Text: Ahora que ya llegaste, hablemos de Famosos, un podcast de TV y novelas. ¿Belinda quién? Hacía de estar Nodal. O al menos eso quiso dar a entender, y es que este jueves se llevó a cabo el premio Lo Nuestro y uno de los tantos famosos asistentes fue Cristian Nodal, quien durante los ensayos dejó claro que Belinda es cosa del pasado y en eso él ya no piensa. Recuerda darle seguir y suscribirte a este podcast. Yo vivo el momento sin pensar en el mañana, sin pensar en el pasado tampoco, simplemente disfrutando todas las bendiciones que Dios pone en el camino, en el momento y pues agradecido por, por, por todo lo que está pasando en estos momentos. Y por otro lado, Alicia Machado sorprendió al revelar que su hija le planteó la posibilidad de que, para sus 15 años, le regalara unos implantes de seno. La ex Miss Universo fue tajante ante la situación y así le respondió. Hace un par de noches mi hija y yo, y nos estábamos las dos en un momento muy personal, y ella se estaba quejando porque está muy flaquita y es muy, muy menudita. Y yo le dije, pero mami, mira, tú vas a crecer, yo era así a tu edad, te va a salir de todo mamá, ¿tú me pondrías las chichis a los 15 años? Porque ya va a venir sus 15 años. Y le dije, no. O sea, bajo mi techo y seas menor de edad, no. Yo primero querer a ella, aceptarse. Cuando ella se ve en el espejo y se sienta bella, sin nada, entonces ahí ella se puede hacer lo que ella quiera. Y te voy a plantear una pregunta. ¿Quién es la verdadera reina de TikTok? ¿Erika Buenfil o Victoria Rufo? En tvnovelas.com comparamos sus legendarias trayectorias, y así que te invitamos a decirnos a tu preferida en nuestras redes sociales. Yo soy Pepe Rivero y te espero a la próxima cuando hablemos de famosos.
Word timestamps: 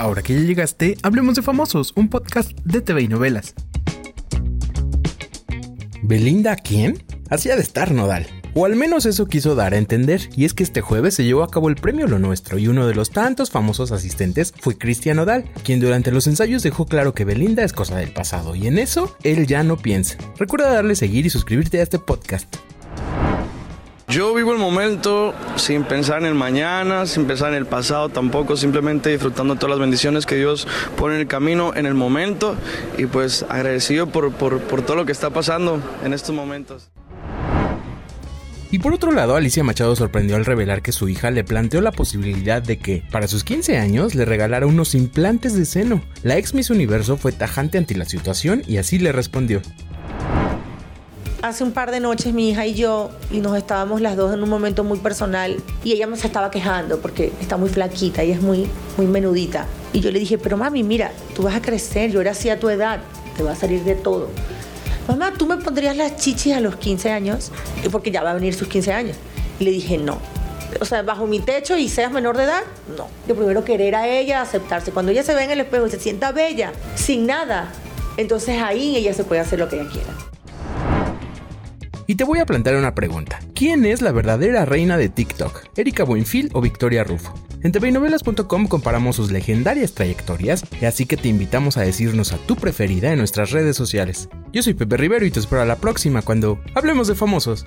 Ahora 0.00 0.22
que 0.22 0.32
ya 0.32 0.40
llegaste, 0.40 0.96
hablemos 1.02 1.34
de 1.34 1.42
Famosos, 1.42 1.92
un 1.94 2.08
podcast 2.08 2.52
de 2.64 2.80
TV 2.80 3.02
y 3.02 3.08
novelas. 3.08 3.52
¿Belinda 6.02 6.56
quién? 6.56 7.04
Hacía 7.28 7.54
de 7.54 7.60
estar 7.60 7.92
Nodal. 7.92 8.26
O 8.54 8.64
al 8.64 8.76
menos 8.76 9.04
eso 9.04 9.26
quiso 9.26 9.54
dar 9.54 9.74
a 9.74 9.76
entender, 9.76 10.30
y 10.34 10.46
es 10.46 10.54
que 10.54 10.62
este 10.62 10.80
jueves 10.80 11.12
se 11.12 11.24
llevó 11.24 11.42
a 11.42 11.50
cabo 11.50 11.68
el 11.68 11.74
premio 11.74 12.06
Lo 12.06 12.18
Nuestro 12.18 12.56
y 12.56 12.66
uno 12.66 12.86
de 12.86 12.94
los 12.94 13.10
tantos 13.10 13.50
famosos 13.50 13.92
asistentes 13.92 14.54
fue 14.58 14.78
Cristian 14.78 15.18
Nodal, 15.18 15.44
quien 15.64 15.80
durante 15.80 16.10
los 16.10 16.26
ensayos 16.26 16.62
dejó 16.62 16.86
claro 16.86 17.12
que 17.12 17.26
Belinda 17.26 17.62
es 17.62 17.74
cosa 17.74 17.98
del 17.98 18.14
pasado 18.14 18.56
y 18.56 18.68
en 18.68 18.78
eso 18.78 19.14
él 19.22 19.46
ya 19.46 19.62
no 19.64 19.76
piensa. 19.76 20.16
Recuerda 20.38 20.72
darle 20.72 20.96
seguir 20.96 21.26
y 21.26 21.30
suscribirte 21.30 21.78
a 21.78 21.82
este 21.82 21.98
podcast. 21.98 22.56
Yo 24.10 24.34
vivo 24.34 24.52
el 24.52 24.58
momento 24.58 25.32
sin 25.54 25.84
pensar 25.84 26.18
en 26.18 26.26
el 26.26 26.34
mañana, 26.34 27.06
sin 27.06 27.26
pensar 27.26 27.50
en 27.50 27.54
el 27.54 27.66
pasado 27.66 28.08
tampoco, 28.08 28.56
simplemente 28.56 29.08
disfrutando 29.08 29.54
todas 29.54 29.70
las 29.70 29.78
bendiciones 29.78 30.26
que 30.26 30.34
Dios 30.34 30.66
pone 30.96 31.14
en 31.14 31.20
el 31.20 31.26
camino, 31.28 31.72
en 31.76 31.86
el 31.86 31.94
momento 31.94 32.56
y 32.98 33.06
pues 33.06 33.46
agradecido 33.48 34.08
por, 34.08 34.32
por, 34.32 34.58
por 34.62 34.82
todo 34.82 34.96
lo 34.96 35.06
que 35.06 35.12
está 35.12 35.30
pasando 35.30 35.80
en 36.04 36.12
estos 36.12 36.34
momentos. 36.34 36.90
Y 38.72 38.80
por 38.80 38.92
otro 38.92 39.12
lado, 39.12 39.36
Alicia 39.36 39.62
Machado 39.62 39.94
sorprendió 39.94 40.34
al 40.34 40.44
revelar 40.44 40.82
que 40.82 40.90
su 40.90 41.08
hija 41.08 41.30
le 41.30 41.44
planteó 41.44 41.80
la 41.80 41.92
posibilidad 41.92 42.60
de 42.60 42.78
que, 42.78 43.04
para 43.12 43.28
sus 43.28 43.44
15 43.44 43.78
años, 43.78 44.16
le 44.16 44.24
regalara 44.24 44.66
unos 44.66 44.96
implantes 44.96 45.54
de 45.54 45.64
seno. 45.64 46.02
La 46.24 46.36
ex 46.36 46.52
Miss 46.54 46.70
Universo 46.70 47.16
fue 47.16 47.30
tajante 47.30 47.78
ante 47.78 47.96
la 47.96 48.06
situación 48.06 48.62
y 48.66 48.78
así 48.78 48.98
le 48.98 49.12
respondió. 49.12 49.62
Hace 51.50 51.64
un 51.64 51.72
par 51.72 51.90
de 51.90 51.98
noches 51.98 52.32
mi 52.32 52.50
hija 52.50 52.64
y 52.64 52.74
yo, 52.74 53.10
y 53.32 53.40
nos 53.40 53.56
estábamos 53.58 54.00
las 54.00 54.16
dos 54.16 54.32
en 54.32 54.40
un 54.40 54.48
momento 54.48 54.84
muy 54.84 55.00
personal, 55.00 55.56
y 55.82 55.90
ella 55.90 56.06
se 56.14 56.28
estaba 56.28 56.48
quejando 56.48 57.00
porque 57.00 57.32
está 57.40 57.56
muy 57.56 57.68
flaquita 57.68 58.22
y 58.22 58.30
es 58.30 58.40
muy, 58.40 58.68
muy 58.96 59.08
menudita. 59.08 59.66
Y 59.92 59.98
yo 59.98 60.12
le 60.12 60.20
dije, 60.20 60.38
pero 60.38 60.56
mami, 60.56 60.84
mira, 60.84 61.10
tú 61.34 61.42
vas 61.42 61.56
a 61.56 61.60
crecer, 61.60 62.12
yo 62.12 62.20
era 62.20 62.30
así 62.30 62.50
a 62.50 62.60
tu 62.60 62.68
edad, 62.70 63.00
te 63.36 63.42
va 63.42 63.50
a 63.50 63.56
salir 63.56 63.82
de 63.82 63.96
todo 63.96 64.28
mamá, 65.08 65.32
¿tú 65.36 65.44
me 65.44 65.56
pondrías 65.56 65.96
las 65.96 66.14
chichis 66.18 66.54
a 66.54 66.60
los 66.60 66.76
15 66.76 67.10
años? 67.10 67.50
Porque 67.90 68.12
ya 68.12 68.22
va 68.22 68.30
a 68.30 68.34
venir 68.34 68.54
sus 68.54 68.68
15 68.68 68.92
años. 68.92 69.16
Y 69.58 69.64
le 69.64 69.72
dije, 69.72 69.98
no. 69.98 70.18
O 70.80 70.84
sea, 70.84 71.02
bajo 71.02 71.26
mi 71.26 71.40
techo 71.40 71.76
y 71.76 71.88
seas 71.88 72.12
menor 72.12 72.36
de 72.36 72.44
edad, 72.44 72.62
no. 72.96 73.08
Yo 73.26 73.34
primero 73.34 73.64
querer 73.64 73.96
a 73.96 74.06
ella, 74.06 74.40
aceptarse. 74.40 74.92
Cuando 74.92 75.10
ella 75.10 75.24
se 75.24 75.34
ve 75.34 75.42
en 75.42 75.50
el 75.50 75.60
espejo 75.62 75.84
y 75.84 75.90
se 75.90 75.98
sienta 75.98 76.30
bella, 76.30 76.72
sin 76.94 77.26
nada, 77.26 77.72
entonces 78.18 78.62
ahí 78.62 78.94
ella 78.94 79.12
se 79.14 79.24
puede 79.24 79.40
hacer 79.40 79.58
lo 79.58 79.68
que 79.68 79.80
ella 79.80 79.90
quiera. 79.90 80.14
Y 82.10 82.16
te 82.16 82.24
voy 82.24 82.40
a 82.40 82.44
plantear 82.44 82.74
una 82.74 82.92
pregunta. 82.92 83.38
¿Quién 83.54 83.84
es 83.84 84.02
la 84.02 84.10
verdadera 84.10 84.64
reina 84.64 84.96
de 84.96 85.08
TikTok? 85.08 85.66
¿Erika 85.76 86.02
Buenfil 86.02 86.50
o 86.54 86.60
Victoria 86.60 87.04
Rufo? 87.04 87.32
En 87.62 87.70
tvnovelas.com 87.70 88.66
comparamos 88.66 89.14
sus 89.14 89.30
legendarias 89.30 89.92
trayectorias, 89.94 90.64
y 90.80 90.86
así 90.86 91.06
que 91.06 91.16
te 91.16 91.28
invitamos 91.28 91.76
a 91.76 91.82
decirnos 91.82 92.32
a 92.32 92.38
tu 92.38 92.56
preferida 92.56 93.12
en 93.12 93.18
nuestras 93.18 93.52
redes 93.52 93.76
sociales. 93.76 94.28
Yo 94.52 94.64
soy 94.64 94.74
Pepe 94.74 94.96
Rivero 94.96 95.24
y 95.24 95.30
te 95.30 95.38
espero 95.38 95.62
a 95.62 95.66
la 95.66 95.76
próxima 95.76 96.22
cuando 96.22 96.58
hablemos 96.74 97.06
de 97.06 97.14
famosos. 97.14 97.64